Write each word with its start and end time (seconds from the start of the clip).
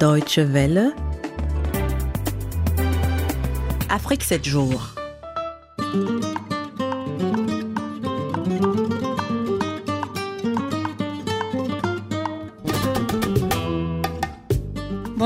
Deutsche 0.00 0.40
Welle. 0.54 0.94
Afrique 3.90 4.24
7 4.24 4.42
jours. 4.46 4.94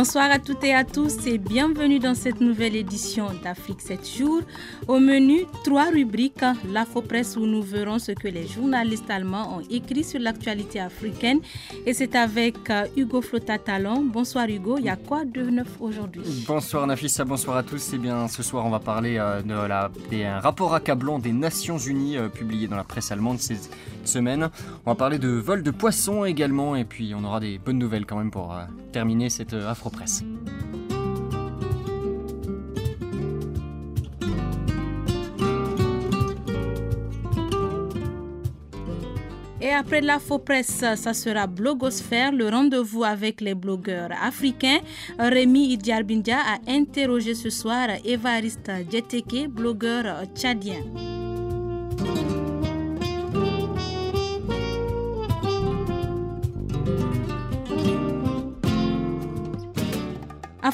Bonsoir 0.04 0.30
à 0.30 0.38
toutes 0.38 0.62
et 0.64 0.74
à 0.74 0.84
tous 0.84 1.26
et 1.26 1.38
bienvenue 1.38 1.98
dans 1.98 2.14
cette 2.14 2.38
nouvelle 2.38 2.76
édition 2.76 3.28
d'Afrique 3.42 3.80
7 3.80 4.06
jours. 4.06 4.42
Au 4.86 4.98
menu, 4.98 5.46
trois 5.64 5.86
rubriques. 5.86 6.44
L'Afro-Presse 6.70 7.38
où 7.38 7.46
nous 7.46 7.62
verrons 7.62 7.98
ce 7.98 8.12
que 8.12 8.28
les 8.28 8.46
journalistes 8.46 9.08
allemands 9.08 9.56
ont 9.56 9.62
écrit 9.70 10.04
sur 10.04 10.20
l'actualité 10.20 10.78
africaine. 10.78 11.40
Et 11.86 11.94
c'est 11.94 12.16
avec 12.16 12.68
euh, 12.68 12.84
Hugo 12.98 13.22
Flotta-Talon. 13.22 14.04
Bonsoir 14.04 14.46
Hugo, 14.46 14.76
il 14.76 14.84
y 14.84 14.90
a 14.90 14.96
quoi 14.96 15.24
de 15.24 15.40
neuf 15.40 15.68
aujourd'hui? 15.80 16.44
Bonsoir 16.46 16.86
Nafissa, 16.86 17.24
bonsoir 17.24 17.56
à 17.56 17.62
tous. 17.62 17.94
Et 17.94 17.96
eh 17.96 17.98
bien 17.98 18.28
ce 18.28 18.42
soir, 18.42 18.66
on 18.66 18.70
va 18.70 18.80
parler 18.80 19.16
euh, 19.16 19.40
de 19.40 19.54
la, 19.54 19.90
des 20.10 20.28
rapports 20.28 20.74
accablants 20.74 21.18
des 21.18 21.32
Nations 21.32 21.78
Unies 21.78 22.18
euh, 22.18 22.28
publiés 22.28 22.68
dans 22.68 22.76
la 22.76 22.84
presse 22.84 23.10
allemande 23.10 23.38
semaine. 24.08 24.50
On 24.86 24.90
va 24.90 24.94
parler 24.94 25.18
de 25.18 25.28
vol 25.28 25.62
de 25.62 25.70
poissons 25.70 26.24
également. 26.24 26.76
Et 26.76 26.84
puis 26.84 27.14
on 27.16 27.24
aura 27.24 27.40
des 27.40 27.58
bonnes 27.58 27.78
nouvelles 27.78 28.06
quand 28.06 28.18
même 28.18 28.30
pour 28.30 28.54
terminer 28.92 29.30
cette 29.30 29.54
Afro 29.54 29.90
presse 29.90 30.24
Et 39.64 39.70
après 39.70 40.02
la 40.02 40.18
faux 40.18 40.38
presse, 40.38 40.84
ça 40.94 41.14
sera 41.14 41.46
Blogosphère, 41.46 42.32
le 42.32 42.50
rendez-vous 42.50 43.02
avec 43.02 43.40
les 43.40 43.54
blogueurs 43.54 44.10
africains. 44.22 44.80
Rémi 45.18 45.72
Idiarbindia 45.72 46.36
a 46.36 46.70
interrogé 46.70 47.34
ce 47.34 47.48
soir 47.48 47.88
Evariste 48.04 48.70
Djeteke, 48.90 49.48
blogueur 49.48 50.26
tchadien. 50.36 50.84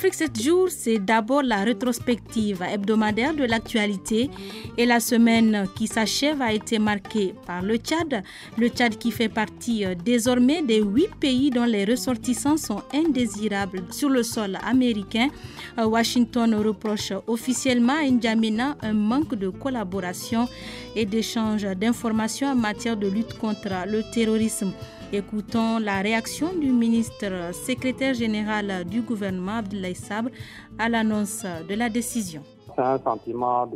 Afrique 0.00 0.14
7 0.14 0.40
jours, 0.42 0.68
c'est 0.70 0.98
d'abord 0.98 1.42
la 1.42 1.62
rétrospective 1.62 2.62
hebdomadaire 2.62 3.34
de 3.34 3.44
l'actualité 3.44 4.30
et 4.78 4.86
la 4.86 4.98
semaine 4.98 5.68
qui 5.76 5.88
s'achève 5.88 6.40
a 6.40 6.54
été 6.54 6.78
marquée 6.78 7.34
par 7.46 7.60
le 7.60 7.76
Tchad. 7.76 8.22
Le 8.56 8.68
Tchad 8.68 8.96
qui 8.96 9.10
fait 9.10 9.28
partie 9.28 9.84
euh, 9.84 9.94
désormais 9.94 10.62
des 10.62 10.80
huit 10.80 11.14
pays 11.20 11.50
dont 11.50 11.66
les 11.66 11.84
ressortissants 11.84 12.56
sont 12.56 12.82
indésirables 12.94 13.82
sur 13.90 14.08
le 14.08 14.22
sol 14.22 14.56
américain. 14.66 15.28
Euh, 15.78 15.84
Washington 15.84 16.54
reproche 16.54 17.12
officiellement 17.26 17.98
à 18.00 18.08
N'Djamena 18.10 18.78
un 18.80 18.94
manque 18.94 19.34
de 19.34 19.50
collaboration 19.50 20.48
et 20.96 21.04
d'échange 21.04 21.64
d'informations 21.76 22.48
en 22.48 22.56
matière 22.56 22.96
de 22.96 23.06
lutte 23.06 23.36
contre 23.36 23.68
le 23.86 24.02
terrorisme. 24.14 24.72
Écoutons 25.12 25.80
la 25.80 26.02
réaction 26.02 26.54
du 26.54 26.70
ministre 26.70 27.52
secrétaire 27.52 28.14
général 28.14 28.84
du 28.84 29.02
gouvernement, 29.02 29.56
Abdoulaye 29.58 29.96
Sabre, 29.96 30.30
à 30.78 30.88
l'annonce 30.88 31.44
de 31.68 31.74
la 31.74 31.88
décision. 31.88 32.42
C'est 32.76 32.80
un 32.82 32.98
sentiment 32.98 33.68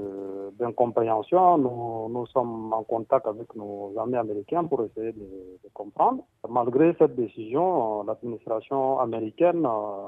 d'incompréhension. 0.56 1.58
Nous, 1.58 2.26
sommes 2.26 2.72
en 2.72 2.84
contact 2.84 3.26
avec 3.26 3.52
nos 3.56 3.92
amis 3.98 4.14
américains 4.14 4.62
pour 4.62 4.84
essayer 4.84 5.10
de, 5.10 5.26
comprendre. 5.72 6.22
Malgré 6.48 6.94
cette 7.00 7.16
décision, 7.16 8.04
l'administration 8.04 9.00
américaine 9.00 9.66
euh, 9.66 10.06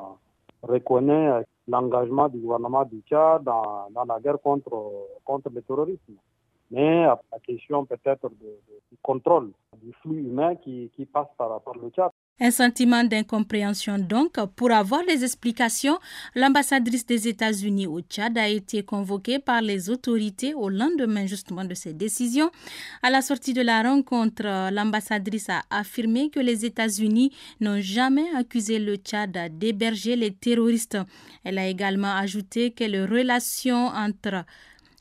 reconnaît 0.62 1.44
l'engagement 1.66 2.28
du 2.28 2.38
gouvernement 2.38 2.84
du 2.84 3.00
Tchad 3.00 3.42
dans, 3.42 3.88
dans, 3.92 4.04
la 4.04 4.20
guerre 4.20 4.40
contre, 4.40 4.70
contre 5.24 5.50
le 5.52 5.60
terrorisme. 5.62 6.14
Mais 6.70 7.04
la 7.04 7.38
question 7.44 7.84
peut-être 7.84 8.28
du 8.30 8.96
contrôle 9.02 9.52
du 9.82 9.92
flux 10.02 10.18
humain 10.18 10.56
qui, 10.56 10.90
qui 10.96 11.06
passe 11.06 11.28
par, 11.36 11.60
par 11.62 11.74
le 11.74 11.90
Tchad. 11.90 12.10
Un 12.38 12.50
sentiment 12.50 13.02
d'incompréhension 13.02 13.98
donc. 13.98 14.34
Pour 14.56 14.70
avoir 14.70 15.02
les 15.04 15.24
explications, 15.24 15.98
l'ambassadrice 16.34 17.06
des 17.06 17.28
États-Unis 17.28 17.86
au 17.86 18.00
Tchad 18.02 18.36
a 18.36 18.46
été 18.46 18.82
convoquée 18.82 19.38
par 19.38 19.62
les 19.62 19.88
autorités 19.88 20.52
au 20.52 20.68
lendemain 20.68 21.24
justement 21.24 21.64
de 21.64 21.72
ces 21.72 21.94
décisions. 21.94 22.50
À 23.02 23.08
la 23.08 23.22
sortie 23.22 23.54
de 23.54 23.62
la 23.62 23.82
rencontre, 23.82 24.42
l'ambassadrice 24.70 25.48
a 25.48 25.62
affirmé 25.70 26.28
que 26.28 26.40
les 26.40 26.66
États-Unis 26.66 27.32
n'ont 27.60 27.80
jamais 27.80 28.26
accusé 28.36 28.78
le 28.80 28.96
Tchad 28.96 29.34
d'héberger 29.52 30.14
les 30.16 30.32
terroristes. 30.32 30.98
Elle 31.42 31.56
a 31.56 31.66
également 31.66 32.16
ajouté 32.16 32.72
que 32.72 32.84
les 32.84 33.06
relations 33.06 33.86
entre 33.86 34.44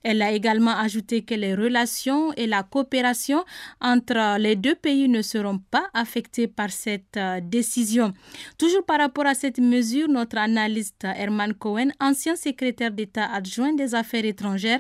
elle 0.06 0.22
a 0.22 0.32
également 0.32 0.78
ajouté 0.78 1.24
que 1.24 1.34
les 1.34 1.56
relations 1.56 2.32
et 2.34 2.46
la 2.46 2.62
coopération 2.62 3.44
entre 3.82 4.38
les 4.38 4.56
deux 4.56 4.76
pays 4.76 5.10
ne 5.10 5.24
seront 5.24 5.58
pas 5.58 5.88
affectées 5.96 6.46
par 6.48 6.70
cette 6.70 7.18
euh, 7.18 7.40
décision. 7.42 8.14
Toujours 8.60 8.86
par 8.86 9.00
rapport 9.00 9.26
à 9.26 9.34
cette 9.34 9.58
mesure, 9.58 10.08
notre 10.08 10.38
analyste 10.38 11.06
Herman 11.06 11.56
Cohen, 11.56 11.90
ancien 12.00 12.36
secrétaire 12.36 12.92
d'État 12.92 13.26
adjoint 13.34 13.74
des 13.74 13.96
Affaires 13.96 14.26
étrangères, 14.26 14.80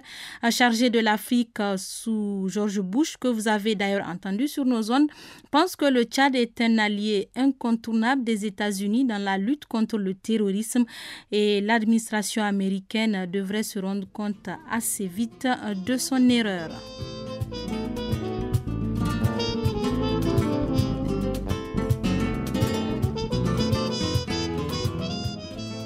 chargé 0.51 0.91
de 0.91 0.99
l'Afrique 0.99 1.59
euh, 1.59 1.75
sous 1.75 2.47
George 2.47 2.81
Bush, 2.81 3.17
que 3.17 3.27
vous 3.27 3.47
avez 3.47 3.73
d'ailleurs 3.73 4.07
entendu 4.07 4.47
sur 4.47 4.63
nos 4.63 4.83
zones, 4.83 5.07
pense 5.49 5.75
que 5.75 5.85
le 5.85 6.03
Tchad 6.03 6.35
est 6.35 6.61
un 6.61 6.77
allié 6.77 7.29
incontournable 7.35 8.23
des 8.23 8.45
États-Unis 8.45 9.05
dans 9.05 9.17
la 9.17 9.39
lutte 9.39 9.65
contre 9.65 9.97
le 9.97 10.13
terrorisme 10.13 10.85
et 11.31 11.61
l'administration 11.61 12.43
américaine 12.43 13.25
devrait 13.25 13.63
se 13.63 13.79
rendre 13.79 14.07
compte 14.13 14.49
assez 14.69 15.07
vite 15.07 15.14
vite 15.15 15.47
de 15.85 15.97
son 15.97 16.29
erreur. 16.29 16.71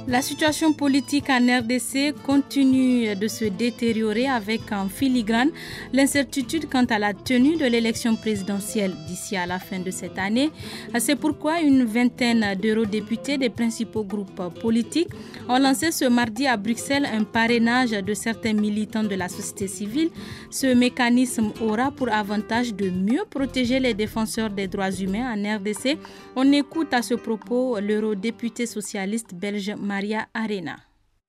La 0.09 0.23
situation 0.23 0.73
politique 0.73 1.29
en 1.29 1.59
RDC 1.59 2.15
continue 2.25 3.15
de 3.15 3.27
se 3.27 3.45
détériorer 3.45 4.27
avec 4.27 4.71
en 4.71 4.89
filigrane 4.89 5.51
l'incertitude 5.93 6.67
quant 6.67 6.85
à 6.85 6.97
la 6.97 7.13
tenue 7.13 7.57
de 7.57 7.65
l'élection 7.65 8.15
présidentielle 8.15 8.95
d'ici 9.07 9.37
à 9.37 9.45
la 9.45 9.59
fin 9.59 9.77
de 9.77 9.91
cette 9.91 10.17
année. 10.17 10.49
C'est 10.97 11.15
pourquoi 11.15 11.61
une 11.61 11.83
vingtaine 11.85 12.55
d'eurodéputés 12.59 13.37
des 13.37 13.51
principaux 13.51 14.03
groupes 14.03 14.41
politiques 14.59 15.09
ont 15.47 15.59
lancé 15.59 15.91
ce 15.91 16.05
mardi 16.05 16.47
à 16.47 16.57
Bruxelles 16.57 17.05
un 17.05 17.23
parrainage 17.23 17.91
de 17.91 18.13
certains 18.15 18.53
militants 18.53 19.03
de 19.03 19.13
la 19.13 19.29
société 19.29 19.67
civile. 19.67 20.09
Ce 20.49 20.73
mécanisme 20.73 21.51
aura 21.61 21.91
pour 21.91 22.09
avantage 22.11 22.73
de 22.73 22.89
mieux 22.89 23.25
protéger 23.29 23.79
les 23.79 23.93
défenseurs 23.93 24.49
des 24.49 24.67
droits 24.67 24.89
humains 24.91 25.31
en 25.35 25.57
RDC. 25.57 25.99
On 26.35 26.51
écoute 26.51 26.95
à 26.95 27.03
ce 27.03 27.13
propos 27.13 27.79
l'eurodéputé 27.79 28.65
socialiste 28.65 29.35
belge 29.35 29.71
Maria 29.99 30.27
Arena. 30.33 30.77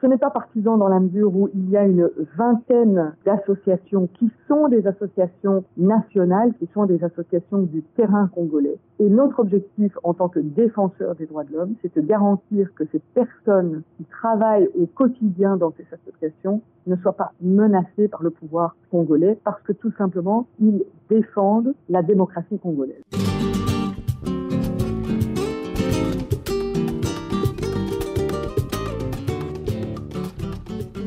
Ce 0.00 0.06
n'est 0.06 0.16
pas 0.16 0.30
partisan 0.30 0.78
dans 0.78 0.86
la 0.86 1.00
mesure 1.00 1.34
où 1.34 1.48
il 1.52 1.70
y 1.70 1.76
a 1.76 1.84
une 1.84 2.08
vingtaine 2.36 3.16
d'associations 3.26 4.08
qui 4.16 4.30
sont 4.46 4.68
des 4.68 4.86
associations 4.86 5.64
nationales, 5.76 6.54
qui 6.60 6.68
sont 6.72 6.84
des 6.86 7.02
associations 7.02 7.62
du 7.62 7.82
terrain 7.96 8.30
congolais. 8.32 8.78
Et 9.00 9.08
notre 9.08 9.40
objectif 9.40 9.92
en 10.04 10.14
tant 10.14 10.28
que 10.28 10.38
défenseur 10.38 11.16
des 11.16 11.26
droits 11.26 11.42
de 11.42 11.52
l'homme, 11.52 11.74
c'est 11.82 11.92
de 11.96 12.00
garantir 12.00 12.72
que 12.76 12.84
ces 12.92 13.00
personnes 13.12 13.82
qui 13.96 14.04
travaillent 14.04 14.68
au 14.78 14.86
quotidien 14.86 15.56
dans 15.56 15.72
ces 15.72 15.86
associations 15.92 16.62
ne 16.86 16.94
soient 16.94 17.16
pas 17.16 17.32
menacées 17.42 18.06
par 18.06 18.22
le 18.22 18.30
pouvoir 18.30 18.76
congolais 18.92 19.36
parce 19.42 19.60
que 19.62 19.72
tout 19.72 19.92
simplement, 19.98 20.46
ils 20.60 20.84
défendent 21.08 21.74
la 21.88 22.04
démocratie 22.04 22.60
congolaise. 22.60 23.02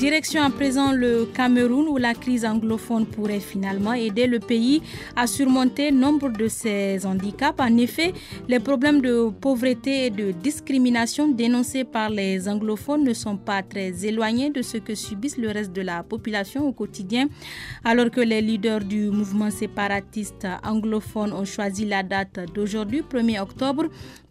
Direction 0.04 0.44
à 0.44 0.50
présent 0.50 0.92
le 0.92 1.26
Cameroun 1.34 1.88
où 1.88 1.96
la 1.96 2.14
crise 2.14 2.44
anglophone 2.44 3.06
pourrait 3.06 3.40
finalement 3.40 3.94
aider 3.94 4.28
le 4.28 4.40
pays 4.40 4.82
à 5.16 5.28
surmonter 5.28 5.94
nombre 5.94 6.28
de 6.28 6.50
ses 6.50 7.06
handicaps. 7.06 7.58
En 7.58 7.78
effet, 7.78 8.12
les 8.50 8.60
problèmes 8.60 9.00
de 9.00 9.30
pauvreté 9.30 10.08
et 10.08 10.10
de 10.10 10.32
discrimination 10.32 11.30
dénoncés 11.30 11.86
par 11.86 12.10
les 12.10 12.50
anglophones 12.50 13.06
ne 13.06 13.14
sont 13.14 13.38
pas 13.38 13.64
très 13.64 14.06
éloignés 14.06 14.50
de 14.50 14.62
ce 14.62 14.76
que 14.76 14.94
subissent 14.94 15.38
le 15.38 15.50
reste 15.50 15.72
de 15.72 15.82
la 15.82 16.04
population 16.04 16.68
au 16.68 16.74
quotidien. 16.74 17.30
Alors 17.86 18.12
que 18.12 18.20
les 18.20 18.42
leaders 18.42 18.84
du 18.84 19.10
mouvement 19.10 19.52
séparatiste 19.52 20.46
anglophone 20.66 21.32
ont 21.32 21.46
choisi 21.46 21.86
la 21.86 22.04
date 22.04 22.42
d'aujourd'hui, 22.54 23.04
1er 23.10 23.40
octobre, 23.40 23.86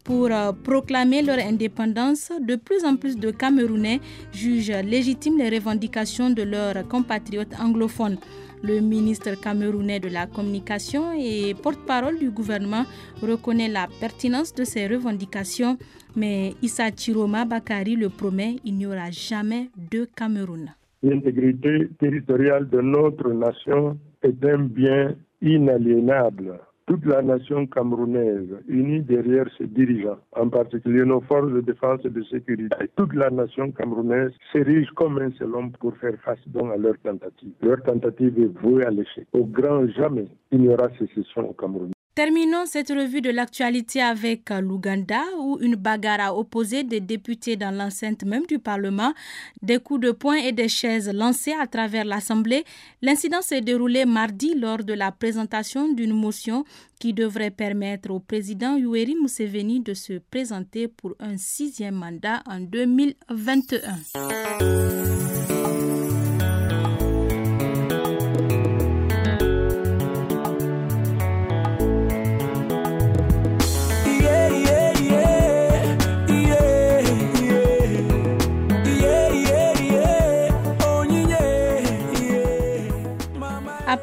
pour 0.05 0.27
euh, 0.31 0.53
proclamer 0.53 1.23
leur 1.23 1.39
indépendance, 1.39 2.31
de 2.41 2.57
plus 2.57 2.85
en 2.85 2.97
plus 2.97 3.17
de 3.17 3.31
Camerounais 3.31 4.01
jugent 4.33 4.83
légitimes 4.85 5.39
les 5.39 5.49
revendications 5.51 6.31
de 6.31 6.43
leurs 6.43 6.87
compatriotes 6.89 7.55
anglophones. 7.61 8.19
Le 8.65 8.81
ministre 8.81 9.35
camerounais 9.41 9.99
de 9.99 10.09
la 10.09 10.27
communication 10.27 11.13
et 11.19 11.53
porte-parole 11.55 12.19
du 12.19 12.31
gouvernement 12.31 12.85
reconnaît 13.21 13.69
la 13.69 13.89
pertinence 14.01 14.55
de 14.55 14.63
ces 14.63 14.87
revendications, 14.87 15.77
mais 16.15 16.55
Issa 16.63 16.91
Chiroma 16.97 17.45
Bakari 17.45 17.97
le 17.97 18.09
promet, 18.09 18.57
il 18.65 18.77
n'y 18.77 18.87
aura 18.87 19.11
jamais 19.11 19.69
de 19.91 20.07
Cameroun. 20.17 20.71
L'intégrité 21.03 21.89
territoriale 21.99 22.69
de 22.69 22.81
notre 22.81 23.33
nation 23.33 23.99
est 24.23 24.45
un 24.45 24.59
bien 24.59 25.17
inaliénable 25.41 26.61
toute 26.87 27.05
la 27.07 27.23
nation 27.23 27.67
camerounaise 27.67 28.49
unie 28.69 29.01
derrière 29.01 29.47
ses 29.57 29.67
dirigeants, 29.67 30.19
en 30.33 30.49
particulier 30.49 31.05
nos 31.05 31.21
forces 31.23 31.53
de 31.53 31.61
défense 31.61 32.01
et 32.05 32.11
de 32.11 32.23
sécurité. 32.25 32.91
Toute 32.97 33.15
la 33.15 33.31
nation 33.31 33.71
camerounaise 33.73 34.33
s'érige 34.53 34.91
comme 34.95 35.19
un 35.19 35.31
seul 35.33 35.55
homme 35.55 35.73
pour 35.73 35.97
faire 35.97 36.15
face 36.25 36.39
donc 36.47 36.73
à 36.73 36.77
leur 36.77 36.99
tentative. 36.99 37.53
Leur 37.63 37.83
tentative 37.83 38.39
est 38.39 38.61
vouée 38.61 38.85
à 38.85 38.91
l'échec. 38.91 39.27
Au 39.33 39.45
grand 39.45 39.87
jamais, 39.89 40.29
il 40.51 40.63
n'y 40.63 40.69
aura 40.69 40.89
sécession 40.99 41.49
au 41.49 41.53
Cameroun. 41.53 41.93
Terminons 42.15 42.67
cette 42.67 42.91
revue 42.91 43.23
de 43.23 43.31
l'actualité 43.31 44.03
avec 44.03 44.51
euh, 44.51 44.61
l'Ouganda 44.61 45.23
où 45.39 45.57
une 45.63 45.77
bagarre 45.77 46.21
a 46.21 46.37
opposé 46.37 46.85
des 46.85 47.01
députés 47.01 47.57
dans 47.57 47.75
l'enceinte 47.75 48.25
même 48.25 48.45
du 48.45 48.59
Parlement, 48.59 49.15
des 49.63 49.79
coups 49.79 50.03
de 50.03 50.11
poing 50.11 50.37
et 50.37 50.53
des 50.53 50.69
chaises 50.69 51.11
lancés 51.11 51.55
à 51.59 51.67
travers 51.67 52.05
l'Assemblée. 52.05 52.65
L'incident 53.01 53.41
s'est 53.41 53.63
déroulé 53.63 54.05
mardi 54.05 54.55
lors 54.55 54.85
de 54.85 54.93
la 54.93 55.11
présentation 55.11 55.91
d'une 55.91 56.13
motion 56.13 56.67
qui 57.01 57.15
devrait 57.15 57.51
permettre 57.51 58.11
au 58.11 58.21
président 58.21 58.77
Yoweri 58.77 59.17
Museveni 59.21 59.81
de 59.81 59.95
se 59.95 60.19
présenter 60.19 60.89
pour 60.89 61.15
un 61.19 61.39
sixième 61.39 61.95
mandat 61.95 62.43
en 62.47 62.61
2021. 62.61 65.12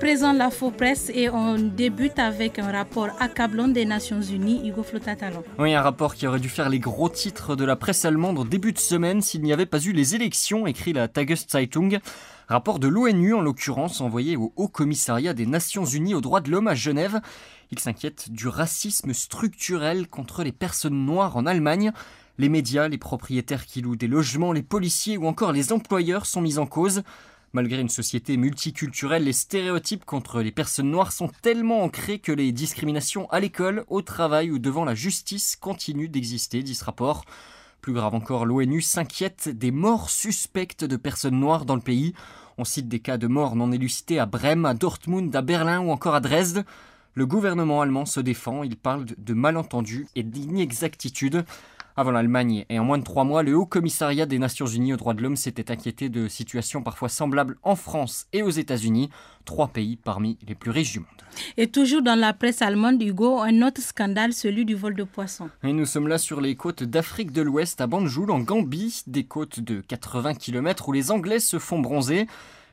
Présent 0.09 0.33
la 0.33 0.49
faux 0.49 0.71
presse 0.71 1.11
et 1.13 1.29
on 1.29 1.59
débute 1.59 2.17
avec 2.17 2.57
un 2.57 2.71
rapport 2.71 3.09
accablant 3.19 3.67
des 3.67 3.85
Nations 3.85 4.23
Unies, 4.23 4.67
Hugo 4.67 4.81
Flotatalon. 4.81 5.43
Oui, 5.59 5.75
un 5.75 5.83
rapport 5.83 6.15
qui 6.15 6.25
aurait 6.25 6.39
dû 6.39 6.49
faire 6.49 6.67
les 6.67 6.79
gros 6.79 7.09
titres 7.09 7.55
de 7.55 7.63
la 7.63 7.75
presse 7.75 8.05
allemande 8.05 8.39
en 8.39 8.43
début 8.43 8.73
de 8.73 8.79
semaine 8.79 9.21
s'il 9.21 9.43
n'y 9.43 9.53
avait 9.53 9.67
pas 9.67 9.79
eu 9.79 9.91
les 9.91 10.15
élections, 10.15 10.65
écrit 10.65 10.93
la 10.93 11.07
Tageszeitung. 11.07 11.99
Rapport 12.47 12.79
de 12.79 12.87
l'ONU 12.87 13.35
en 13.35 13.41
l'occurrence, 13.41 14.01
envoyé 14.01 14.35
au 14.35 14.51
Haut 14.55 14.67
Commissariat 14.67 15.35
des 15.35 15.45
Nations 15.45 15.85
Unies 15.85 16.15
aux 16.15 16.21
droits 16.21 16.41
de 16.41 16.49
l'homme 16.49 16.69
à 16.69 16.73
Genève. 16.73 17.21
Il 17.69 17.77
s'inquiète 17.77 18.31
du 18.31 18.47
racisme 18.47 19.13
structurel 19.13 20.07
contre 20.07 20.43
les 20.43 20.51
personnes 20.51 21.05
noires 21.05 21.37
en 21.37 21.45
Allemagne. 21.45 21.91
Les 22.39 22.49
médias, 22.49 22.87
les 22.87 22.97
propriétaires 22.97 23.67
qui 23.67 23.81
louent 23.81 23.95
des 23.95 24.07
logements, 24.07 24.53
les 24.53 24.63
policiers 24.63 25.19
ou 25.19 25.27
encore 25.27 25.51
les 25.51 25.71
employeurs 25.71 26.25
sont 26.25 26.41
mis 26.41 26.57
en 26.57 26.65
cause. 26.65 27.03
Malgré 27.51 27.81
une 27.81 27.89
société 27.89 28.37
multiculturelle, 28.37 29.23
les 29.23 29.33
stéréotypes 29.33 30.05
contre 30.05 30.41
les 30.41 30.51
personnes 30.51 30.91
noires 30.91 31.11
sont 31.11 31.31
tellement 31.41 31.81
ancrés 31.81 32.19
que 32.19 32.31
les 32.31 32.51
discriminations 32.51 33.27
à 33.31 33.39
l'école, 33.39 33.85
au 33.87 34.03
travail 34.03 34.51
ou 34.51 34.59
devant 34.59 34.85
la 34.85 34.93
justice 34.93 35.55
continuent 35.55 36.11
d'exister, 36.11 36.61
dit 36.61 36.75
ce 36.75 36.85
rapport. 36.85 37.25
Plus 37.81 37.93
grave 37.93 38.13
encore, 38.13 38.45
l'ONU 38.45 38.81
s'inquiète 38.81 39.49
des 39.49 39.71
morts 39.71 40.11
suspectes 40.11 40.83
de 40.83 40.95
personnes 40.95 41.39
noires 41.39 41.65
dans 41.65 41.73
le 41.73 41.81
pays. 41.81 42.13
On 42.59 42.65
cite 42.65 42.87
des 42.87 42.99
cas 42.99 43.17
de 43.17 43.25
morts 43.25 43.55
non 43.55 43.71
élucidés 43.71 44.19
à 44.19 44.27
Brême, 44.27 44.65
à 44.65 44.75
Dortmund, 44.75 45.35
à 45.35 45.41
Berlin 45.41 45.79
ou 45.79 45.89
encore 45.89 46.13
à 46.13 46.19
Dresde. 46.19 46.65
Le 47.15 47.25
gouvernement 47.25 47.81
allemand 47.81 48.05
se 48.05 48.19
défend, 48.19 48.61
il 48.61 48.77
parle 48.77 49.05
de 49.17 49.33
malentendus 49.33 50.07
et 50.15 50.21
d'inexactitudes. 50.21 51.45
Avant 51.99 52.11
l'Allemagne 52.11 52.63
et 52.69 52.79
en 52.79 52.85
moins 52.85 52.97
de 52.97 53.03
trois 53.03 53.25
mois, 53.25 53.43
le 53.43 53.57
Haut 53.57 53.65
Commissariat 53.65 54.25
des 54.25 54.39
Nations 54.39 54.67
Unies 54.67 54.93
aux 54.93 54.95
droits 54.95 55.13
de 55.13 55.21
l'homme 55.21 55.35
s'était 55.35 55.69
inquiété 55.69 56.07
de 56.07 56.29
situations 56.29 56.81
parfois 56.81 57.09
semblables 57.09 57.57
en 57.61 57.75
France 57.75 58.25
et 58.31 58.41
aux 58.41 58.49
États-Unis, 58.49 59.09
trois 59.43 59.67
pays 59.67 59.97
parmi 59.97 60.37
les 60.47 60.55
plus 60.55 60.71
riches 60.71 60.93
du 60.93 60.99
monde. 60.99 61.09
Et 61.57 61.67
toujours 61.67 62.01
dans 62.01 62.17
la 62.17 62.31
presse 62.31 62.61
allemande, 62.61 63.03
Hugo, 63.03 63.41
un 63.41 63.61
autre 63.63 63.81
scandale, 63.81 64.31
celui 64.31 64.63
du 64.63 64.75
vol 64.75 64.95
de 64.95 65.03
poissons. 65.03 65.49
Et 65.61 65.73
nous 65.73 65.85
sommes 65.85 66.07
là 66.07 66.17
sur 66.17 66.39
les 66.39 66.55
côtes 66.55 66.83
d'Afrique 66.83 67.33
de 67.33 67.41
l'Ouest, 67.41 67.81
à 67.81 67.87
Banjul, 67.87 68.31
en 68.31 68.39
Gambie, 68.39 69.01
des 69.05 69.25
côtes 69.25 69.59
de 69.59 69.81
80 69.81 70.35
km 70.35 70.87
où 70.87 70.93
les 70.93 71.11
Anglais 71.11 71.39
se 71.39 71.59
font 71.59 71.79
bronzer 71.79 72.27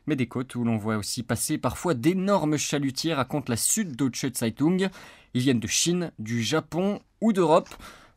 mais 0.06 0.14
des 0.14 0.28
côtes 0.28 0.54
où 0.54 0.62
l'on 0.62 0.76
voit 0.76 0.98
aussi 0.98 1.24
passer 1.24 1.58
parfois 1.58 1.94
d'énormes 1.94 2.58
chalutiers, 2.58 3.14
raconte 3.14 3.48
la 3.48 3.56
Süddeutsche 3.56 4.32
Zeitung. 4.34 4.88
Ils 5.34 5.40
viennent 5.40 5.58
de 5.58 5.66
Chine, 5.66 6.12
du 6.20 6.44
Japon 6.44 7.00
ou 7.20 7.32
d'Europe. 7.32 7.74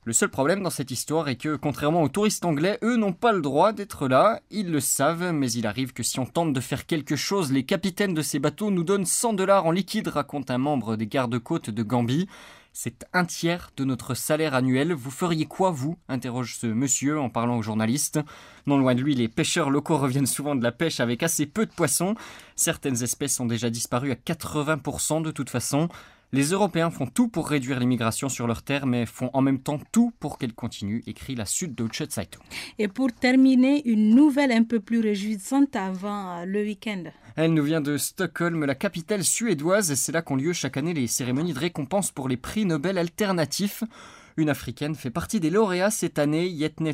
Le 0.09 0.13
seul 0.13 0.29
problème 0.29 0.63
dans 0.63 0.71
cette 0.71 0.89
histoire 0.89 1.29
est 1.29 1.35
que, 1.35 1.56
contrairement 1.56 2.01
aux 2.01 2.09
touristes 2.09 2.44
anglais, 2.44 2.79
eux 2.81 2.95
n'ont 2.95 3.13
pas 3.13 3.31
le 3.31 3.41
droit 3.41 3.73
d'être 3.73 4.07
là, 4.07 4.41
ils 4.50 4.71
le 4.71 4.79
savent, 4.79 5.31
mais 5.33 5.51
il 5.51 5.67
arrive 5.67 5.94
que 5.94 6.01
si 6.01 6.19
on 6.19 6.25
tente 6.25 6.51
de 6.51 6.59
faire 6.59 6.88
quelque 6.88 7.15
chose, 7.15 7.51
les 7.51 7.63
capitaines 7.63 8.15
de 8.15 8.23
ces 8.23 8.39
bateaux 8.39 8.71
nous 8.71 8.83
donnent 8.83 9.06
100 9.06 9.33
dollars 9.33 9.67
en 9.67 9.71
liquide, 9.71 10.07
raconte 10.07 10.50
un 10.50 10.57
membre 10.57 10.95
des 10.95 11.06
gardes-côtes 11.06 11.69
de 11.69 11.83
Gambie. 11.83 12.27
C'est 12.73 13.06
un 13.13 13.23
tiers 13.23 13.69
de 13.77 13.85
notre 13.85 14.15
salaire 14.15 14.56
annuel. 14.56 14.94
Vous 14.94 15.11
feriez 15.11 15.45
quoi, 15.45 15.69
vous? 15.69 16.00
interroge 16.07 16.57
ce 16.57 16.65
monsieur 16.65 17.19
en 17.19 17.29
parlant 17.29 17.59
aux 17.59 17.62
journalistes. 17.62 18.19
Non 18.65 18.79
loin 18.79 18.95
de 18.95 19.01
lui, 19.01 19.13
les 19.13 19.27
pêcheurs 19.27 19.69
locaux 19.69 20.00
reviennent 20.00 20.25
souvent 20.25 20.55
de 20.55 20.63
la 20.63 20.71
pêche 20.71 21.00
avec 21.01 21.21
assez 21.21 21.45
peu 21.45 21.67
de 21.67 21.71
poissons. 21.71 22.15
Certaines 22.55 23.03
espèces 23.03 23.39
ont 23.39 23.45
déjà 23.45 23.69
disparu 23.69 24.12
à 24.12 24.15
80% 24.15 25.21
de 25.21 25.29
toute 25.29 25.51
façon. 25.51 25.88
Les 26.31 26.51
Européens 26.51 26.91
font 26.91 27.07
tout 27.07 27.27
pour 27.27 27.49
réduire 27.49 27.79
l'immigration 27.79 28.29
sur 28.29 28.45
leur 28.45 28.61
terre, 28.61 28.85
mais 28.85 29.07
font 29.07 29.31
en 29.33 29.41
même 29.41 29.59
temps 29.59 29.79
tout 29.91 30.13
pour 30.19 30.37
qu'elle 30.37 30.53
continue, 30.53 31.03
écrit 31.07 31.33
la 31.33 31.45
Süddeutsche 31.45 32.07
Zeitung. 32.07 32.43
Et 32.77 32.87
pour 32.87 33.11
terminer, 33.11 33.81
une 33.89 34.13
nouvelle 34.13 34.51
un 34.51 34.63
peu 34.63 34.79
plus 34.79 34.99
réjouissante 34.99 35.75
avant 35.75 36.37
euh, 36.37 36.45
le 36.45 36.61
week-end. 36.61 37.05
Elle 37.35 37.55
nous 37.55 37.63
vient 37.63 37.81
de 37.81 37.97
Stockholm, 37.97 38.63
la 38.63 38.75
capitale 38.75 39.23
suédoise, 39.23 39.89
et 39.89 39.95
c'est 39.95 40.11
là 40.11 40.21
qu'ont 40.21 40.35
lieu 40.35 40.53
chaque 40.53 40.77
année 40.77 40.93
les 40.93 41.07
cérémonies 41.07 41.53
de 41.53 41.59
récompense 41.59 42.11
pour 42.11 42.29
les 42.29 42.37
prix 42.37 42.63
Nobel 42.63 42.99
alternatifs. 42.99 43.83
Une 44.37 44.49
africaine 44.49 44.93
fait 44.93 45.09
partie 45.09 45.39
des 45.39 45.49
lauréats 45.49 45.89
cette 45.89 46.19
année, 46.19 46.47
Yetne 46.47 46.93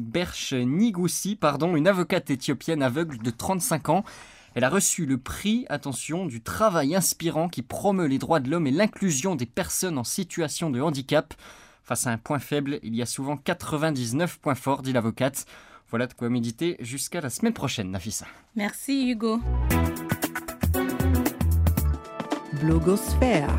Berch 0.00 0.52
Nigusi, 0.52 1.36
pardon, 1.36 1.74
une 1.74 1.88
avocate 1.88 2.28
éthiopienne 2.28 2.82
aveugle 2.82 3.16
de 3.16 3.30
35 3.30 3.88
ans. 3.88 4.04
Elle 4.54 4.64
a 4.64 4.68
reçu 4.68 5.04
le 5.04 5.18
prix, 5.18 5.66
attention, 5.68 6.26
du 6.26 6.40
travail 6.40 6.94
inspirant 6.94 7.48
qui 7.48 7.62
promeut 7.62 8.06
les 8.06 8.18
droits 8.18 8.38
de 8.38 8.48
l'homme 8.48 8.68
et 8.68 8.70
l'inclusion 8.70 9.34
des 9.34 9.46
personnes 9.46 9.98
en 9.98 10.04
situation 10.04 10.70
de 10.70 10.80
handicap. 10.80 11.34
Face 11.82 12.06
à 12.06 12.10
un 12.10 12.18
point 12.18 12.38
faible, 12.38 12.78
il 12.84 12.94
y 12.94 13.02
a 13.02 13.06
souvent 13.06 13.36
99 13.36 14.38
points 14.38 14.54
forts, 14.54 14.82
dit 14.82 14.92
l'avocate. 14.92 15.44
Voilà 15.90 16.06
de 16.06 16.14
quoi 16.14 16.28
méditer 16.28 16.76
jusqu'à 16.78 17.20
la 17.20 17.30
semaine 17.30 17.52
prochaine, 17.52 17.90
Nafissa. 17.90 18.26
Merci 18.54 19.10
Hugo. 19.10 19.40
Blogosphère. 22.60 23.52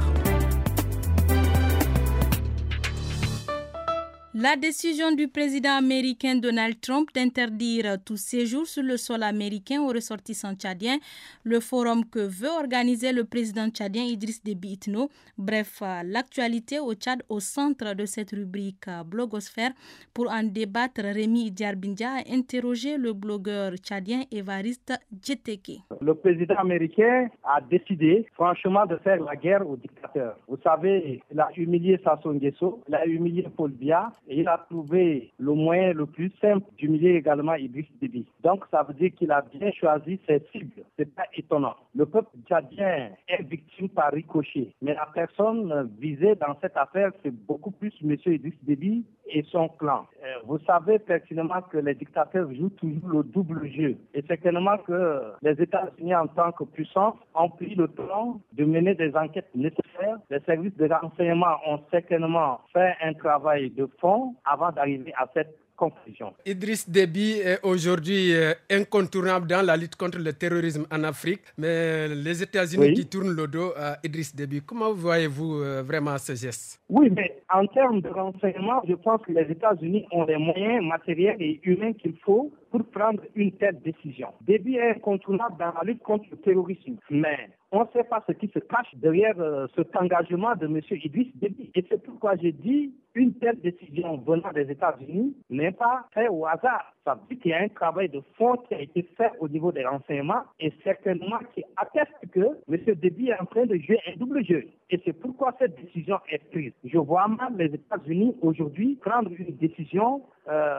La 4.45 4.55
décision 4.57 5.11
du 5.11 5.27
président 5.27 5.75
américain 5.75 6.35
Donald 6.35 6.79
Trump 6.79 7.09
d'interdire 7.15 7.97
tout 8.05 8.15
séjour 8.15 8.67
sur 8.67 8.83
le 8.83 8.95
sol 8.95 9.23
américain 9.23 9.81
aux 9.81 9.87
ressortissants 9.87 10.53
tchadiens, 10.53 10.99
le 11.43 11.59
forum 11.59 12.05
que 12.05 12.19
veut 12.19 12.51
organiser 12.55 13.11
le 13.11 13.23
président 13.23 13.67
tchadien 13.69 14.03
Idriss 14.03 14.43
Déby 14.43 14.73
Itno. 14.73 15.09
Bref, 15.35 15.81
l'actualité 16.03 16.77
au 16.79 16.93
Tchad 16.93 17.23
au 17.27 17.39
centre 17.39 17.95
de 17.95 18.05
cette 18.05 18.29
rubrique 18.33 18.85
blogosphère. 19.07 19.71
Pour 20.13 20.29
en 20.31 20.43
débattre, 20.43 21.01
Rémi 21.01 21.49
Diarbindia 21.49 22.09
a 22.19 22.31
interrogé 22.31 22.97
le 22.97 23.13
blogueur 23.13 23.71
tchadien 23.77 24.25
Evariste 24.31 24.93
Djeteke. 25.23 25.79
Le 26.01 26.13
président 26.13 26.57
américain 26.57 27.29
a 27.43 27.61
décidé 27.61 28.27
franchement 28.35 28.85
de 28.85 28.97
faire 28.97 29.23
la 29.23 29.35
guerre 29.35 29.67
aux 29.67 29.77
dictateurs. 29.77 30.37
Vous 30.47 30.59
savez, 30.63 31.23
il 31.31 31.39
a 31.39 31.49
humilié 31.57 31.99
Sassou 32.03 32.31
Nguesso, 32.31 32.83
il 32.87 32.93
a 32.93 33.07
humilié 33.07 33.47
Paul 33.57 33.71
Biya, 33.71 34.11
il 34.35 34.47
a 34.49 34.57
trouvé 34.69 35.31
le 35.39 35.53
moyen 35.53 35.93
le 35.93 36.05
plus 36.05 36.31
simple 36.41 36.65
d'humilier 36.77 37.11
également 37.11 37.55
Idriss 37.55 37.87
Déby. 38.01 38.25
Donc 38.43 38.65
ça 38.69 38.83
veut 38.83 38.93
dire 38.93 39.11
qu'il 39.15 39.31
a 39.31 39.41
bien 39.41 39.71
choisi 39.71 40.19
ses 40.27 40.41
cibles. 40.51 40.83
C'est 40.97 41.13
pas 41.15 41.23
étonnant. 41.33 41.75
Le 41.95 42.05
peuple 42.05 42.29
tchadien 42.45 43.11
est 43.29 43.43
victime 43.43 43.89
par 43.89 44.11
ricochet, 44.11 44.73
mais 44.81 44.93
la 44.93 45.07
personne 45.13 45.89
visée 45.97 46.35
dans 46.35 46.57
cette 46.61 46.75
affaire, 46.75 47.11
c'est 47.23 47.31
beaucoup 47.31 47.71
plus 47.71 47.93
M. 48.03 48.17
Idriss 48.25 48.53
Déby 48.63 49.05
et 49.27 49.43
son 49.51 49.69
clan. 49.69 50.05
Euh, 50.23 50.35
vous 50.45 50.59
savez 50.59 50.99
pertinemment 50.99 51.61
que 51.71 51.77
les 51.77 51.95
dictateurs 51.95 52.51
jouent 52.53 52.69
toujours 52.69 53.09
le 53.09 53.23
double 53.23 53.67
jeu. 53.71 53.97
Et 54.13 54.21
certainement 54.27 54.77
que 54.79 55.21
les 55.41 55.61
États-Unis 55.61 56.15
en 56.15 56.27
tant 56.27 56.51
que 56.51 56.63
puissance 56.63 57.15
ont 57.33 57.49
pris 57.49 57.75
le 57.75 57.87
temps 57.87 58.39
de 58.53 58.65
mener 58.65 58.95
des 58.95 59.15
enquêtes 59.15 59.49
nécessaires. 59.55 60.17
Les 60.29 60.39
services 60.41 60.75
de 60.77 60.87
renseignement 60.87 61.55
ont 61.67 61.79
certainement 61.91 62.59
fait 62.73 62.95
un 63.01 63.13
travail 63.13 63.71
de 63.71 63.87
fond 63.99 64.14
avant 64.45 64.71
d'arriver 64.71 65.13
à 65.17 65.27
cette 65.33 65.55
conclusion. 65.75 66.33
Idriss 66.45 66.89
Déby 66.89 67.39
est 67.43 67.59
aujourd'hui 67.63 68.33
euh, 68.33 68.53
incontournable 68.71 69.47
dans 69.47 69.65
la 69.65 69.75
lutte 69.77 69.95
contre 69.95 70.17
le 70.19 70.33
terrorisme 70.33 70.85
en 70.91 71.03
Afrique, 71.03 71.41
mais 71.57 72.07
les 72.07 72.41
États-Unis 72.41 72.93
qui 72.93 73.05
tournent 73.07 73.35
le 73.35 73.47
dos 73.47 73.71
à 73.77 73.97
Idriss 74.03 74.35
Déby, 74.35 74.61
comment 74.61 74.93
voyez-vous 74.93 75.55
euh, 75.61 75.83
vraiment 75.83 76.17
ce 76.17 76.33
geste? 76.33 76.81
Oui, 76.89 77.09
mais 77.15 77.37
en 77.53 77.65
termes 77.67 78.01
de 78.01 78.09
renseignement, 78.09 78.81
je 78.87 78.93
pense 78.95 79.21
que 79.23 79.31
les 79.33 79.51
États-Unis 79.51 80.05
ont 80.11 80.25
les 80.25 80.37
moyens 80.37 80.83
matériels 80.85 81.37
et 81.39 81.59
humains 81.63 81.93
qu'il 81.93 82.15
faut 82.25 82.51
pour 82.75 82.85
prendre 82.91 83.23
une 83.35 83.53
telle 83.53 83.79
décision. 83.81 84.29
Déby 84.41 84.75
est 84.75 84.97
incontournable 84.97 85.55
dans 85.57 85.71
la 85.71 85.83
lutte 85.83 86.03
contre 86.03 86.25
le 86.31 86.37
terrorisme, 86.37 86.97
mais 87.09 87.49
on 87.71 87.81
ne 87.81 87.85
sait 87.93 88.03
pas 88.03 88.21
ce 88.27 88.33
qui 88.33 88.49
se 88.49 88.59
cache 88.59 88.93
derrière 88.95 89.39
euh, 89.39 89.67
cet 89.77 89.95
engagement 89.95 90.55
de 90.55 90.65
M. 90.65 90.81
Idriss 90.91 91.33
Déby. 91.37 91.71
Et 91.73 91.85
c'est 91.89 92.03
pourquoi 92.03 92.35
j'ai 92.35 92.51
dit 92.51 92.93
une 93.13 93.33
telle 93.35 93.61
décision 93.61 94.17
venant 94.17 94.51
des 94.51 94.69
États-Unis 94.69 95.37
n'est 95.49 95.71
pas 95.71 96.05
faite 96.13 96.27
au 96.29 96.45
hasard. 96.45 96.94
Ça 97.05 97.13
veut 97.13 97.21
dire 97.29 97.39
qu'il 97.39 97.51
y 97.51 97.53
a 97.53 97.61
un 97.61 97.67
travail 97.67 98.09
de 98.09 98.21
fond 98.35 98.55
qui 98.67 98.73
a 98.73 98.81
été 98.81 99.07
fait 99.15 99.31
au 99.39 99.47
niveau 99.47 99.71
des 99.71 99.85
renseignements 99.85 100.41
et 100.59 100.73
certainement 100.83 101.37
qui 101.53 101.63
atteste 101.77 102.11
que 102.31 102.45
M. 102.67 102.95
Déby 102.95 103.29
est 103.29 103.39
en 103.39 103.45
train 103.45 103.67
de 103.67 103.77
jouer 103.77 103.99
un 104.07 104.17
double 104.17 104.43
jeu. 104.43 104.65
Et 104.89 104.99
c'est 105.05 105.13
pourquoi 105.13 105.55
cette 105.59 105.75
décision 105.79 106.17
est 106.31 106.43
prise. 106.49 106.73
Je 106.83 106.97
vois 106.97 107.27
mal 107.27 107.53
les 107.57 107.73
États-Unis 107.73 108.35
aujourd'hui 108.41 108.95
prendre 108.95 109.29
une 109.37 109.55
décision 109.57 110.23
euh, 110.47 110.75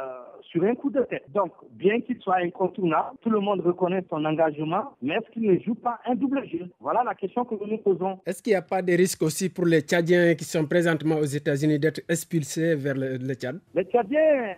sur 0.51 0.63
un 0.63 0.75
coup 0.77 0.91
de 0.91 1.03
tête. 1.03 1.25
Donc, 1.35 1.53
bien 1.73 2.01
qu'il 2.01 2.19
soit 2.21 2.37
incontournable, 2.37 3.17
tout 3.21 3.31
le 3.31 3.41
monde 3.41 3.61
reconnaît 3.61 4.05
son 4.09 4.25
engagement, 4.25 4.93
mais 5.03 5.15
est-ce 5.15 5.29
qu'il 5.33 5.43
ne 5.43 5.59
joue 5.59 5.75
pas 5.75 5.99
un 6.07 6.15
double 6.15 6.47
jeu? 6.47 6.71
Voilà 6.81 7.03
la 7.03 7.15
question 7.15 7.45
que 7.45 7.57
nous 7.57 7.67
nous 7.67 7.79
posons. 7.79 8.21
Est-ce 8.27 8.43
qu'il 8.43 8.53
n'y 8.53 8.57
a 8.57 8.63
pas 8.63 8.81
de 8.81 8.93
risque 8.93 9.23
aussi 9.23 9.49
pour 9.49 9.67
les 9.67 9.81
Tchadiens 9.81 10.35
qui 10.37 10.45
sont 10.45 10.67
présentement 10.67 11.17
aux 11.17 11.25
États-Unis 11.25 11.81
d'être 11.81 12.01
expulsés 12.09 12.77
vers 12.77 12.95
le, 12.97 13.19
Tchad? 13.35 13.59
Les 13.75 13.85
Tchadiens 13.85 14.55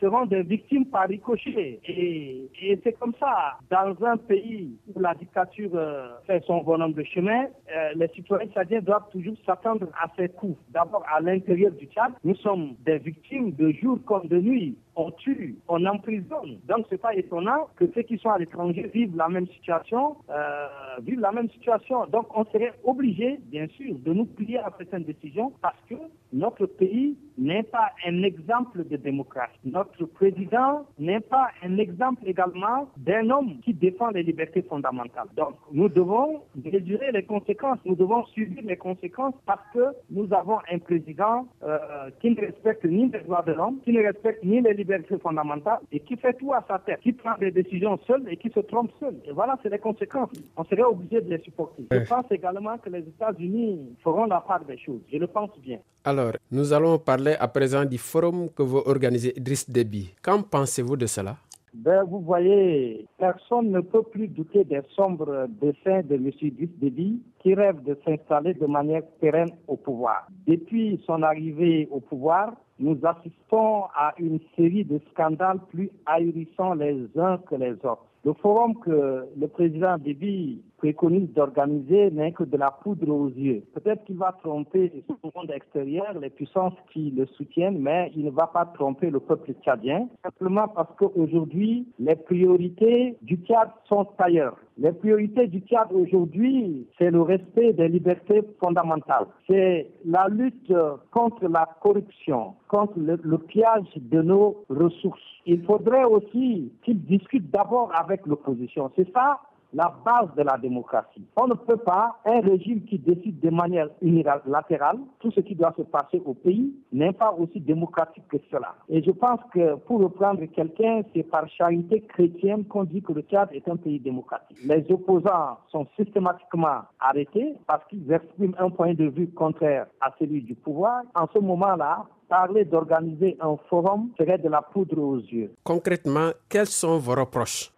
seront 0.00 0.26
des 0.26 0.42
victimes 0.42 0.86
par 0.86 1.08
et 1.14 2.80
c'est 2.82 2.98
comme 2.98 3.14
ça. 3.18 3.58
Dans 3.70 3.94
un 4.04 4.16
pays 4.16 4.76
où 4.94 5.00
la 5.00 5.14
dictature 5.14 5.70
euh, 5.74 6.08
fait 6.26 6.42
son 6.46 6.62
bonhomme 6.62 6.92
de 6.92 7.02
chemin, 7.04 7.44
euh, 7.44 7.90
les 7.96 8.08
citoyens 8.08 8.48
tchadiens 8.48 8.80
doivent 8.80 9.08
toujours 9.10 9.36
s'attendre 9.44 9.88
à 10.00 10.06
ces 10.16 10.28
coups. 10.28 10.58
D'abord, 10.70 11.04
à 11.12 11.20
l'intérieur 11.20 11.72
du 11.72 11.86
Tchad, 11.86 12.12
nous 12.24 12.36
sommes 12.36 12.74
des 12.84 12.98
victimes 12.98 13.52
de 13.52 13.72
jour 13.72 13.98
comme 14.06 14.26
de 14.28 14.38
nuit 14.38 14.76
on 14.96 15.10
tue, 15.12 15.56
on 15.68 15.84
emprisonne. 15.86 16.58
Donc 16.68 16.86
c'est 16.90 17.00
pas 17.00 17.14
étonnant 17.14 17.68
que 17.76 17.84
ceux 17.94 18.02
qui 18.02 18.18
sont 18.18 18.30
à 18.30 18.38
l'étranger 18.38 18.90
vivent 18.94 19.16
la 19.16 19.28
même 19.28 19.46
situation, 19.48 20.16
euh, 20.30 20.66
vivent 21.02 21.20
la 21.20 21.32
même 21.32 21.48
situation. 21.50 22.06
Donc 22.06 22.26
on 22.36 22.44
serait 22.46 22.72
obligé, 22.84 23.38
bien 23.46 23.66
sûr, 23.68 23.94
de 23.98 24.12
nous 24.12 24.26
plier 24.26 24.58
à 24.58 24.70
certaines 24.78 25.04
décisions 25.04 25.52
parce 25.60 25.78
que 25.88 25.94
notre 26.32 26.66
pays 26.66 27.16
n'est 27.38 27.62
pas 27.62 27.92
un 28.06 28.22
exemple 28.22 28.86
de 28.86 28.96
démocratie. 28.96 29.58
Notre 29.64 30.04
président 30.04 30.86
n'est 30.98 31.20
pas 31.20 31.48
un 31.62 31.78
exemple 31.78 32.22
également 32.26 32.88
d'un 32.96 33.30
homme 33.30 33.58
qui 33.64 33.72
défend 33.74 34.10
les 34.10 34.22
libertés 34.22 34.62
fondamentales. 34.62 35.28
Donc 35.36 35.54
nous 35.72 35.88
devons 35.88 36.42
mesurer 36.54 37.12
les 37.12 37.22
conséquences, 37.24 37.78
nous 37.84 37.96
devons 37.96 38.24
subir 38.26 38.62
les 38.64 38.76
conséquences 38.76 39.34
parce 39.46 39.62
que 39.72 39.84
nous 40.10 40.32
avons 40.32 40.58
un 40.70 40.78
président 40.78 41.46
euh, 41.62 41.78
qui 42.20 42.30
ne 42.30 42.40
respecte 42.40 42.84
ni 42.84 43.08
les 43.10 43.20
droits 43.20 43.42
de 43.42 43.52
l'homme, 43.52 43.80
qui 43.84 43.92
ne 43.92 44.02
respecte 44.02 44.44
ni 44.44 44.60
les 44.60 44.74
libertés 44.82 45.18
fondamentales 45.18 45.80
et 45.92 46.00
qui 46.00 46.16
fait 46.16 46.34
tout 46.34 46.52
à 46.52 46.64
sa 46.68 46.78
tête, 46.78 47.00
qui 47.00 47.12
prend 47.12 47.36
des 47.38 47.50
décisions 47.50 47.98
seul 48.06 48.22
et 48.30 48.36
qui 48.36 48.50
se 48.50 48.60
trompe 48.60 48.90
seul. 49.00 49.14
Et 49.24 49.32
voilà, 49.32 49.58
c'est 49.62 49.70
les 49.70 49.78
conséquences. 49.78 50.30
On 50.56 50.64
serait 50.64 50.82
obligé 50.82 51.20
de 51.20 51.30
les 51.30 51.40
supporter. 51.42 51.84
Je 51.90 52.08
pense 52.08 52.26
également 52.30 52.76
que 52.78 52.90
les 52.90 53.00
États-Unis 53.14 53.96
feront 54.02 54.26
la 54.26 54.40
part 54.40 54.64
des 54.64 54.78
choses. 54.78 55.00
Je 55.12 55.18
le 55.18 55.26
pense 55.26 55.50
bien. 55.60 55.78
Alors, 56.04 56.32
nous 56.50 56.72
allons 56.72 56.98
parler 56.98 57.34
à 57.38 57.48
présent 57.48 57.84
du 57.84 57.98
forum 57.98 58.48
que 58.56 58.62
vous 58.62 58.82
organisez, 58.86 59.38
Idriss 59.38 59.68
Déby. 59.70 60.14
Qu'en 60.22 60.42
pensez-vous 60.42 60.96
de 60.96 61.06
cela? 61.06 61.36
Ben, 61.74 62.04
vous 62.04 62.20
voyez, 62.20 63.06
personne 63.18 63.70
ne 63.70 63.80
peut 63.80 64.02
plus 64.02 64.28
douter 64.28 64.64
des 64.64 64.82
sombres 64.94 65.46
desseins 65.48 66.02
de 66.02 66.16
M. 66.16 66.30
Déby 66.78 67.22
qui 67.40 67.54
rêve 67.54 67.82
de 67.82 67.98
s'installer 68.04 68.54
de 68.54 68.66
manière 68.66 69.02
pérenne 69.20 69.52
au 69.68 69.76
pouvoir. 69.76 70.26
Depuis 70.46 71.02
son 71.06 71.22
arrivée 71.22 71.88
au 71.90 72.00
pouvoir, 72.00 72.54
nous 72.78 72.98
assistons 73.04 73.84
à 73.94 74.12
une 74.18 74.40
série 74.56 74.84
de 74.84 75.00
scandales 75.10 75.60
plus 75.70 75.90
ahurissants 76.04 76.74
les 76.74 77.08
uns 77.16 77.38
que 77.38 77.54
les 77.54 77.72
autres. 77.72 78.06
Le 78.24 78.34
forum 78.34 78.74
que 78.78 79.26
le 79.36 79.48
président 79.48 79.96
Déby 79.98 80.62
préconise 80.82 81.32
d'organiser 81.32 82.10
n'est 82.10 82.32
que 82.32 82.42
de 82.42 82.56
la 82.56 82.72
poudre 82.72 83.08
aux 83.08 83.28
yeux. 83.28 83.62
Peut-être 83.72 84.02
qu'il 84.04 84.18
va 84.18 84.36
tromper 84.42 85.04
le 85.08 85.30
monde 85.32 85.52
extérieur, 85.52 86.18
les 86.20 86.28
puissances 86.28 86.74
qui 86.92 87.12
le 87.12 87.24
soutiennent, 87.26 87.78
mais 87.78 88.10
il 88.16 88.24
ne 88.24 88.30
va 88.30 88.48
pas 88.48 88.66
tromper 88.66 89.08
le 89.08 89.20
peuple 89.20 89.52
tchadien, 89.62 90.08
simplement 90.24 90.66
parce 90.66 90.92
qu'aujourd'hui, 90.96 91.86
les 92.00 92.16
priorités 92.16 93.16
du 93.22 93.36
Tchad 93.36 93.68
sont 93.88 94.08
ailleurs. 94.18 94.56
Les 94.76 94.90
priorités 94.90 95.46
du 95.46 95.60
Tchad 95.60 95.92
aujourd'hui, 95.92 96.88
c'est 96.98 97.12
le 97.12 97.22
respect 97.22 97.74
des 97.74 97.86
libertés 97.86 98.42
fondamentales. 98.58 99.26
C'est 99.48 99.88
la 100.04 100.26
lutte 100.28 100.72
contre 101.12 101.46
la 101.46 101.68
corruption, 101.80 102.54
contre 102.66 102.98
le, 102.98 103.38
pillage 103.38 103.86
de 103.96 104.20
nos 104.20 104.64
ressources. 104.68 105.20
Il 105.46 105.62
faudrait 105.62 106.04
aussi 106.04 106.72
qu'ils 106.82 107.04
discutent 107.04 107.50
d'abord 107.52 107.92
avec 107.94 108.26
l'opposition. 108.26 108.90
C'est 108.96 109.12
ça 109.12 109.38
la 109.72 109.92
base 110.04 110.28
de 110.36 110.42
la 110.42 110.58
démocratie. 110.58 111.26
On 111.36 111.46
ne 111.46 111.54
peut 111.54 111.76
pas, 111.76 112.18
un 112.24 112.40
régime 112.40 112.84
qui 112.84 112.98
décide 112.98 113.40
de 113.40 113.50
manière 113.50 113.88
unilatérale, 114.00 114.98
tout 115.20 115.30
ce 115.32 115.40
qui 115.40 115.54
doit 115.54 115.74
se 115.76 115.82
passer 115.82 116.22
au 116.24 116.34
pays 116.34 116.74
n'est 116.92 117.12
pas 117.12 117.32
aussi 117.32 117.60
démocratique 117.60 118.28
que 118.28 118.36
cela. 118.50 118.74
Et 118.88 119.02
je 119.02 119.10
pense 119.10 119.40
que 119.52 119.76
pour 119.76 120.00
reprendre 120.00 120.44
quelqu'un, 120.46 121.02
c'est 121.14 121.22
par 121.22 121.48
charité 121.48 122.02
chrétienne 122.02 122.64
qu'on 122.66 122.84
dit 122.84 123.02
que 123.02 123.12
le 123.12 123.22
Tchad 123.22 123.48
est 123.52 123.68
un 123.68 123.76
pays 123.76 124.00
démocratique. 124.00 124.58
Les 124.64 124.84
opposants 124.90 125.58
sont 125.70 125.86
systématiquement 125.96 126.82
arrêtés 127.00 127.54
parce 127.66 127.84
qu'ils 127.88 128.10
expriment 128.12 128.54
un 128.58 128.70
point 128.70 128.94
de 128.94 129.08
vue 129.08 129.28
contraire 129.28 129.86
à 130.00 130.12
celui 130.18 130.42
du 130.42 130.54
pouvoir. 130.54 131.02
En 131.14 131.26
ce 131.32 131.38
moment-là, 131.38 132.06
parler 132.28 132.64
d'organiser 132.64 133.36
un 133.40 133.56
forum 133.68 134.10
serait 134.18 134.38
de 134.38 134.48
la 134.48 134.62
poudre 134.62 134.98
aux 134.98 135.18
yeux. 135.18 135.52
Concrètement, 135.64 136.30
quels 136.48 136.66
sont 136.66 136.98
vos 136.98 137.14
reproches? 137.14 137.70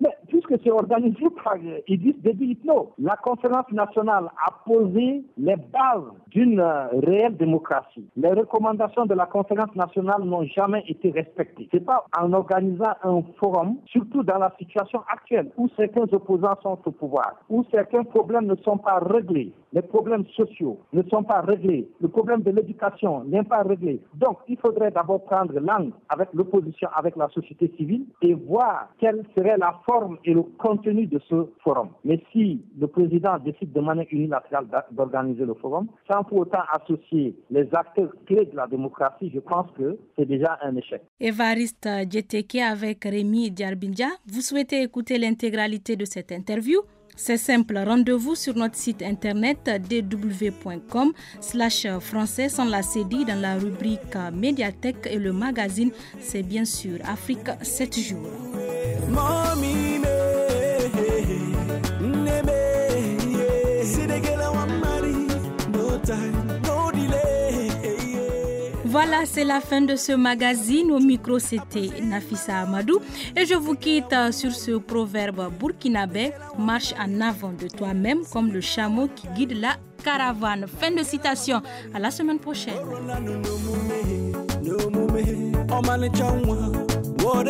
Puisque 0.55 0.65
c'est 0.65 0.71
organisé 0.71 1.27
par 1.43 1.57
Idriss 1.89 2.17
Déby 2.23 2.53
Itno. 2.53 2.93
La 2.99 3.17
conférence 3.17 3.71
nationale 3.73 4.31
a 4.47 4.53
posé 4.65 5.25
les 5.39 5.57
bases 5.57 6.13
d'une 6.31 6.61
réelle 6.61 7.37
démocratie. 7.37 8.05
Les 8.17 8.31
recommandations 8.31 9.07
de 9.07 9.15
la 9.15 9.27
conférence 9.27 9.75
nationale 9.75 10.23
n'ont 10.25 10.45
jamais 10.45 10.85
été 10.89 11.11
respectées. 11.11 11.69
C'est 11.73 11.85
pas 11.85 12.05
en 12.19 12.33
organisant 12.33 12.95
un 13.03 13.23
forum, 13.39 13.77
surtout 13.87 14.23
dans 14.23 14.39
la 14.39 14.53
situation 14.59 15.01
actuelle 15.11 15.51
où 15.57 15.69
certains 15.77 16.13
opposants 16.13 16.57
sont 16.63 16.79
au 16.85 16.91
pouvoir, 16.91 17.35
où 17.49 17.65
certains 17.71 18.05
problèmes 18.05 18.47
ne 18.47 18.57
sont 18.57 18.79
pas 18.79 18.99
réglés, 18.99 19.53
les 19.73 19.83
problèmes 19.83 20.25
sociaux 20.37 20.79
ne 20.93 21.03
sont 21.11 21.25
pas 21.25 21.41
réglés, 21.41 21.89
le 22.01 22.09
problème 22.09 22.43
de 22.43 22.51
l'éducation 22.53 23.25
n'est 23.25 23.43
pas 23.43 23.63
réglé. 23.63 24.01
Donc, 24.15 24.39
il 24.49 24.57
faudrait 24.57 24.93
d'abord 24.93 25.25
prendre 25.25 25.59
langue 25.59 25.91
avec 26.09 26.29
l'opposition, 26.33 26.89
avec 26.95 27.17
la 27.17 27.29
société 27.31 27.73
civile 27.77 28.07
et 28.23 28.35
voir 28.35 28.89
quelle 28.99 29.25
serait 29.37 29.57
la 29.59 29.75
forme 29.85 30.19
et 30.25 30.33
le 30.33 30.44
contenu 30.59 31.07
de 31.07 31.21
ce 31.29 31.47
forum. 31.63 31.89
Mais 32.05 32.23
si 32.33 32.61
le 32.79 32.87
président 32.87 33.39
décide 33.39 33.73
de 33.73 33.81
manière 33.81 34.07
unilatérale 34.11 34.67
d'organiser 34.91 35.45
le 35.45 35.55
forum, 35.55 35.87
sans 36.11 36.25
pour 36.25 36.39
autant 36.39 36.63
associer 36.73 37.35
les 37.51 37.69
acteurs 37.75 38.13
clés 38.27 38.47
de 38.47 38.57
la 38.57 38.67
démocratie, 38.67 39.31
je 39.35 39.41
pense 39.41 39.71
que 39.77 39.99
c'est 40.17 40.27
déjà 40.27 40.59
un 40.63 40.77
échec. 40.77 41.03
Evariste 41.21 41.89
Djeteke 42.11 42.57
avec 42.57 43.05
Rémi 43.05 43.51
Diarbindja, 43.51 44.09
vous 44.27 44.41
souhaitez 44.41 44.83
écouter 44.83 45.19
l'intégralité 45.19 45.97
de 45.97 46.05
cette 46.05 46.33
interview? 46.33 46.81
C'est 47.17 47.37
simple, 47.37 47.79
rendez-vous 47.79 48.35
sur 48.35 48.57
notre 48.57 48.75
site 48.75 49.03
internet 49.03 49.71
dw.com 49.89 51.13
slash 51.41 51.87
français 52.01 52.49
sans 52.49 52.65
la 52.65 52.83
CD 52.83 53.25
dans 53.25 53.41
la 53.41 53.55
rubrique 53.57 54.17
médiathèque 54.33 55.07
et 55.09 55.19
le 55.19 55.33
magazine, 55.33 55.93
c'est 56.19 56.43
bien 56.43 56.65
sûr 56.65 56.99
Afrique 57.05 57.51
7 57.63 57.99
jours. 58.01 58.29
Voilà, 68.95 69.23
c'est 69.25 69.43
la 69.43 69.61
fin 69.61 69.81
de 69.81 69.97
ce 69.97 70.13
magazine. 70.13 70.93
Au 70.93 71.01
micro, 71.01 71.41
c'était 71.41 71.91
Nafissa 72.01 72.61
Amadou. 72.61 73.01
Et 73.37 73.45
je 73.45 73.57
vous 73.57 73.75
quitte 73.75 74.15
sur 74.31 74.53
ce 74.55 74.79
proverbe 74.79 75.51
burkinabé 75.59 76.31
marche 76.57 76.95
en 76.97 77.21
avant 77.21 77.51
de 77.51 77.67
toi-même 77.67 78.21
comme 78.33 78.53
le 78.53 78.61
chameau 78.61 79.09
qui 79.09 79.27
guide 79.35 79.59
la 79.61 79.79
caravane. 80.05 80.67
Fin 80.69 80.93
de 80.93 81.03
citation. 81.03 81.61
À 81.93 81.99
la 81.99 82.13
semaine 82.13 82.39
prochaine. 82.39 82.79
What 87.25 87.49